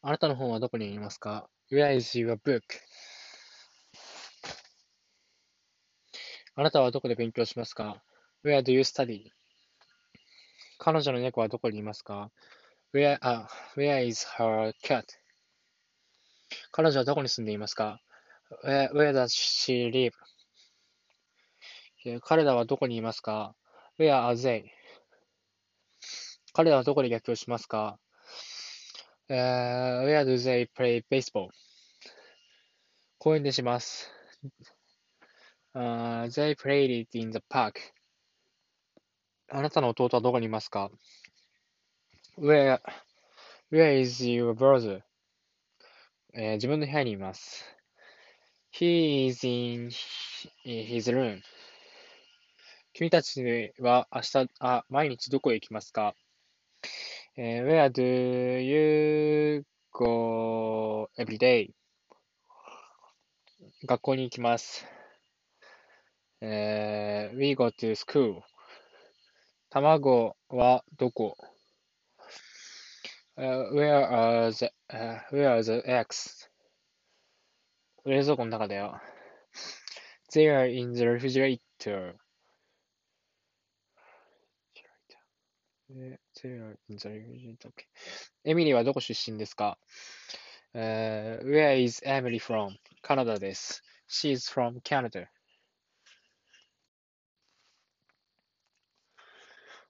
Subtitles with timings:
[0.00, 2.62] あなたの本はどこにありますか ?Where is your book?
[6.54, 8.00] あなたはどこで勉強しますか
[8.44, 9.32] ?Where do you study?
[10.78, 12.30] 彼女の猫はどこにいますか
[12.94, 15.02] Where, uh, where is her cat?
[16.70, 18.00] 彼女はどこに住んでいますか
[18.64, 20.12] Where, where does she live?
[22.20, 23.56] 彼らはどこにいますか
[23.98, 24.62] ?Where are they?
[26.52, 27.98] 彼らはどこで野球をしますか、
[29.30, 31.50] uh, ?Where do they play baseball?
[33.18, 34.10] 公園でします。
[35.74, 37.74] Uh, they played it in the park.
[39.50, 40.90] あなたの弟はどこにいますか
[42.38, 42.80] ?Where,
[43.70, 45.02] where is your brother?
[46.34, 47.64] えー、自分の部屋にいます。
[48.72, 49.90] He is in
[50.64, 51.40] his room.
[52.92, 56.14] 君たちは明日、あ、毎日どこへ行きますか、
[57.40, 61.70] えー、?Where do you go every day?
[63.86, 64.84] 学校に行きます。
[66.40, 68.42] えー、We go to school.
[69.70, 71.36] 卵はどこ、
[73.36, 76.50] uh, ?Where are the,、uh, where are the eggs?
[78.04, 79.00] 冷蔵庫の中だよ。
[80.34, 82.16] They are in the refrigerator.
[88.45, 89.77] エミリーはどこ出身ですか、
[90.73, 92.75] uh, ?Where is Emily from?
[93.01, 93.83] カナダです。
[94.09, 95.27] She is from Canada.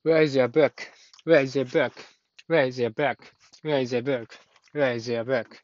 [0.03, 0.73] Where is your book?
[1.25, 1.94] Where is your book?
[2.47, 3.17] Where is your book?
[3.64, 4.38] Where is your book?
[4.73, 5.59] Where is your book?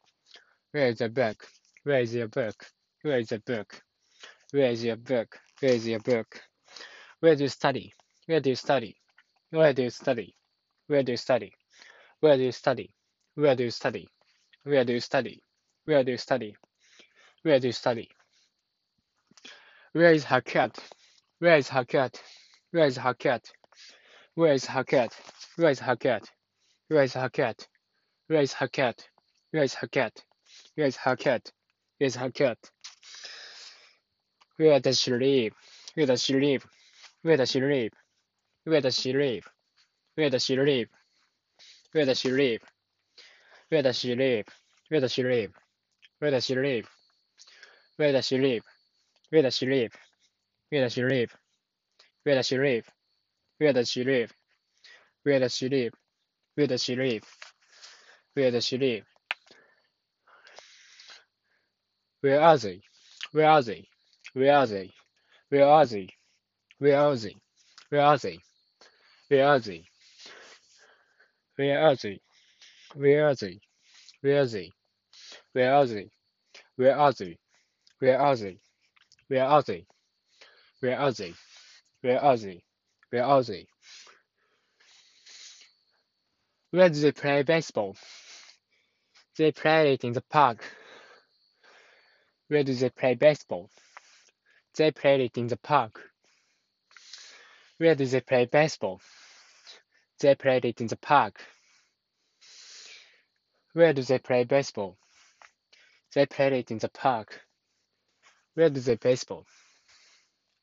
[0.72, 1.45] Where is your book?
[1.83, 2.66] Where is your book?
[3.02, 3.81] Where is your book?
[4.52, 5.39] Where is your book?
[5.59, 6.42] Where is your book?
[7.19, 7.94] Where do you study?
[8.28, 8.95] Where do you study?
[9.52, 10.36] Where do you study?
[10.86, 11.52] Where do you study?
[12.20, 12.90] Where do you study?
[13.34, 14.08] Where do you study?
[14.64, 15.40] Where do you study?
[15.86, 16.56] Where do you study?
[17.42, 18.10] Where do you study?
[19.92, 20.78] Where is her cat?
[21.39, 22.20] Where is her cat?
[22.70, 23.50] Where is her cat?
[24.34, 25.12] Where is her cat?
[25.56, 26.30] Where is her cat?
[26.89, 27.68] Where is her cat?
[28.28, 29.06] Where is her cat?
[29.52, 30.24] Where is her cat?
[30.74, 31.52] Where is her cat?
[31.98, 32.58] Where is her cat?
[34.56, 35.52] Where does she live?
[35.94, 36.67] Where does she live?
[37.23, 37.92] Where does she live?
[38.64, 39.48] Where does she live?
[40.17, 40.89] Where does she live?
[41.92, 42.63] Where does she live?
[43.69, 44.47] Where does she live?
[44.89, 45.52] Where does she live?
[46.19, 46.89] Where does she live?
[47.97, 48.63] Where does she live?
[49.30, 49.92] Where does she live?
[50.70, 51.30] Where does she live?
[52.24, 52.86] Where does she live?
[53.58, 54.33] Where does she live?
[55.24, 55.95] Where does she live?
[56.55, 57.24] Where does she live?
[58.35, 59.05] Where does she live?
[62.20, 62.83] Where are they?
[63.33, 63.89] Where are they?
[64.35, 64.92] Where are they?
[65.51, 66.11] Where are they?
[66.79, 67.36] Where are they?
[67.91, 68.39] Where are they?
[69.29, 69.85] Where are they?
[71.57, 72.20] Where are they?
[72.95, 73.61] Where are they?
[74.20, 74.73] Where are they?
[75.53, 76.11] Where are they?
[76.77, 77.39] Where are they?
[77.98, 78.59] Where are they?
[79.29, 79.87] Where are they?
[80.81, 81.35] Where are they?
[82.01, 82.63] Where are they?
[83.11, 83.67] Where are they?
[86.70, 87.97] Where do they play baseball?
[89.39, 90.65] They play it in the park.
[92.48, 93.71] Where do they play baseball?
[94.77, 96.01] They play it in the park.
[97.79, 99.01] Where do they play baseball?
[100.20, 101.41] They played it in the park.
[103.73, 104.97] Where do they play baseball?
[106.14, 107.41] They played it in the park.
[108.55, 109.47] Where do they baseball?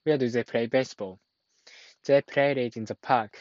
[0.04, 1.20] Where do they play baseball?
[2.06, 3.38] They played it in the park.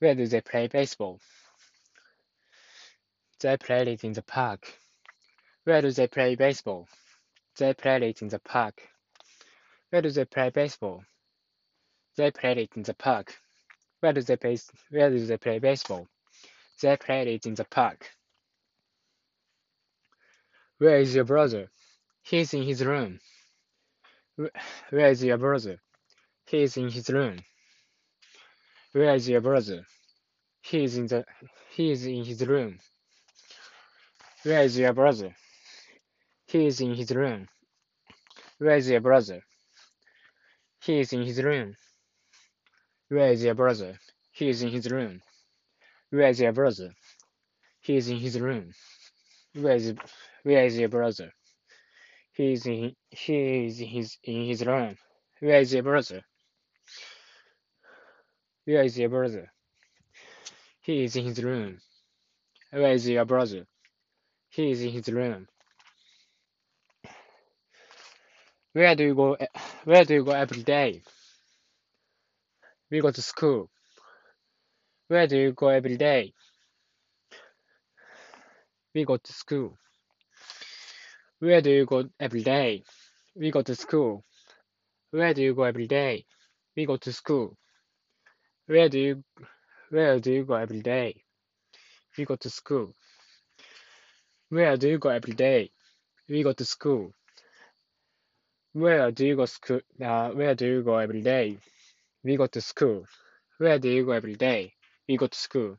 [0.00, 1.20] Where do they play baseball?
[3.40, 4.78] They played it in the park.
[5.64, 6.88] Where do they play baseball?
[7.58, 8.82] They played it in the park.
[9.90, 11.04] Where do they play baseball?
[12.16, 13.36] They played it in the park.
[14.00, 14.58] Where do they play?
[14.90, 16.08] Where do they play baseball?
[16.82, 18.10] They played it in the park.
[20.78, 21.70] Where is your brother?
[22.22, 23.20] He's in his room.
[24.90, 25.78] Where is your brother?
[26.46, 27.38] He is in his room.
[28.92, 29.86] Where is your brother?
[30.62, 31.24] He is in the
[31.70, 32.78] he is in his room.
[34.42, 35.34] Where is your brother?
[36.46, 37.48] He is in his room.
[38.58, 39.42] Where is your brother?
[40.82, 41.76] He is in his room.
[43.08, 43.98] Where is your brother?
[44.32, 45.22] He is in his room.
[46.10, 46.92] Where is your brother?
[47.80, 48.72] He is in his room.
[49.54, 49.94] Where is
[50.42, 51.32] where is your brother?
[52.32, 54.96] He is in he is in his in his room.
[55.40, 56.22] Where is your brother?
[58.64, 59.52] Where is your brother?
[60.82, 61.78] He is in his room.
[62.72, 63.66] Where is your brother?
[64.50, 65.46] He is in his room.
[68.72, 69.34] Where do you go?
[69.34, 69.46] Eh,
[69.84, 71.02] where do you go every day?
[72.90, 73.68] We go to school.
[75.08, 76.32] Where do you go every day?
[78.94, 79.76] We go to school.
[81.40, 82.84] Where do you go every day?
[83.34, 84.24] We go to school.
[85.10, 86.26] Where do you go every day?
[86.76, 87.56] We go to school.
[88.66, 89.24] Where do you
[89.90, 91.22] Where do you go every day?
[92.16, 92.94] We go to school.
[94.48, 95.70] Where do you go every day?
[96.28, 97.12] We go to school.
[98.72, 99.80] Where do you go school?
[100.00, 101.58] Uh, where do you go every day?
[102.26, 103.06] We go to school.
[103.58, 104.74] Where do you go every day?
[105.08, 105.78] We go to school.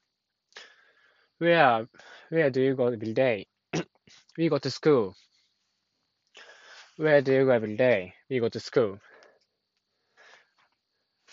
[1.40, 1.90] Where
[2.30, 3.48] Where do you go every day?
[4.38, 5.14] we go to school.
[6.96, 8.14] Where do you go every day?
[8.30, 8.98] We go to school.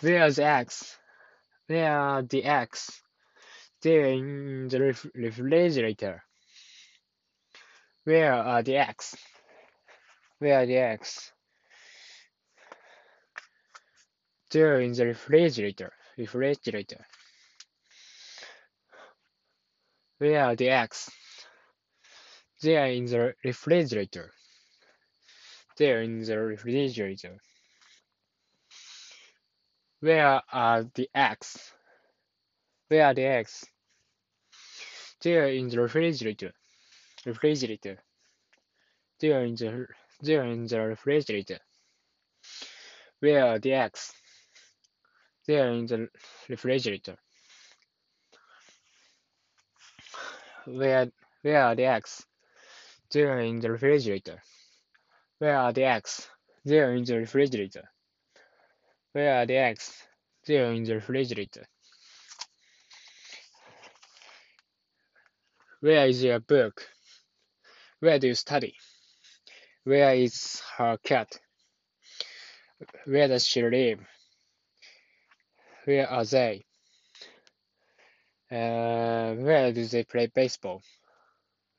[0.00, 0.98] Where's the X?
[1.68, 3.00] Where are the eggs?
[3.82, 6.24] They're in the ref refrigerator.
[8.02, 9.14] Where are the eggs?
[10.40, 11.33] Where are the eggs?
[14.54, 15.92] They're in the refrigerator.
[16.16, 17.04] Refrigerator.
[20.18, 21.10] Where are the eggs?
[22.62, 24.30] They are in the refrigerator.
[25.76, 27.40] They are in the refrigerator.
[29.98, 31.72] Where are the eggs?
[32.86, 33.64] Where are the eggs?
[35.20, 36.52] They are in the refrigerator.
[37.26, 37.98] Refrigerator.
[39.18, 39.88] They are in the
[40.22, 41.58] they are in the refrigerator.
[43.18, 44.12] Where are the eggs?
[45.46, 46.08] They are in the
[46.48, 47.16] refrigerator.
[50.66, 51.10] Where
[51.42, 52.24] where are the eggs?
[53.10, 54.42] They are in the refrigerator.
[55.38, 56.28] Where are the eggs?
[56.64, 57.90] They are in the refrigerator.
[59.12, 59.92] Where are the eggs?
[60.46, 61.66] They are in the refrigerator.
[65.80, 66.88] Where is your book?
[68.00, 68.74] Where do you study?
[69.84, 71.38] Where is her cat?
[73.04, 74.00] Where does she live?
[75.85, 76.65] Where are they?
[78.51, 80.81] Uh, where do they play baseball?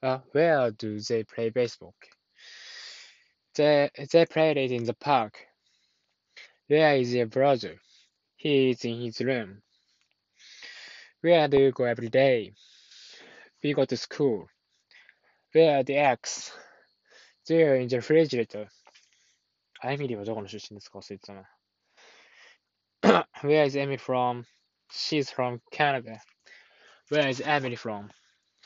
[0.02, 1.94] Uh, where do they play baseball?
[3.54, 5.38] They, they played it in the park.
[6.68, 7.76] Where is your brother?
[8.36, 9.62] He is in his room.
[11.20, 12.52] Where do you go every day?
[13.62, 14.48] We go to school.
[15.52, 16.52] Where are the eggs?
[17.46, 18.68] They're in the refrigerator.
[19.82, 21.48] あエミリーはどこの出身ですか忘れてたな。
[23.45, 24.47] Where is Emily from?
[24.91, 26.19] She's from Canada.
[27.09, 28.09] Where is Emily from?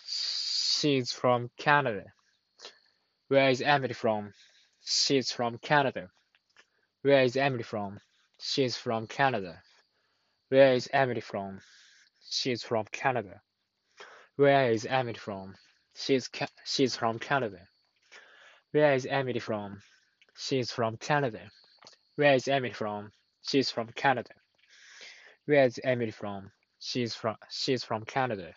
[0.05, 2.05] She's from Canada.
[3.27, 4.33] Where is Emily from?
[4.81, 6.09] She's from Canada.
[7.01, 7.99] Where is Emily from?
[8.39, 9.61] She's from Canada.
[10.47, 11.59] Where is Emily from?
[12.29, 13.41] She's from Canada.
[14.37, 15.55] Where is Emily from?
[15.93, 17.67] She's ca she's from Canada.
[18.71, 19.81] Where is Emily from?
[20.37, 21.51] She's from Canada.
[22.15, 23.11] Where is Emily from?
[23.41, 24.35] She's from Canada.
[25.49, 26.51] Where is Emily from?
[26.77, 28.53] She's from she's from Canada.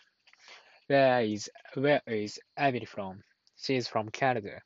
[0.89, 3.23] Where is where is Emily from?
[3.57, 4.61] She's from Canada.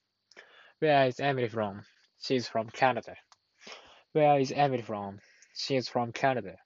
[0.81, 1.83] Where is Emily from?
[2.19, 3.15] She's from Canada.
[4.11, 5.21] Where is Emily from?
[5.55, 6.57] She's from Canada.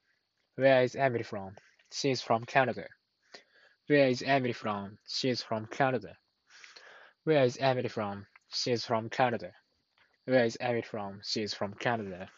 [0.57, 1.57] Where is Emily from?
[1.93, 2.87] She's from Canada.
[3.87, 4.97] Where is Emily from?
[5.07, 6.17] She's from Canada.
[7.25, 8.25] Where is Emily from?
[8.49, 9.53] She's from Canada.
[10.25, 11.21] Where is Emily from?
[11.23, 12.31] She's from Canada.